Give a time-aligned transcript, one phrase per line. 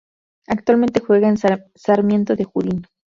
[0.47, 2.87] Actualmente juega en Sarmiento de Junín.